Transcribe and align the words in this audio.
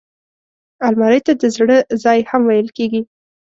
الماري 0.87 1.19
ته 1.25 1.33
د 1.41 1.43
زړه 1.55 1.77
ځای 2.03 2.19
هم 2.29 2.41
ویل 2.49 2.69
کېږي 2.77 3.01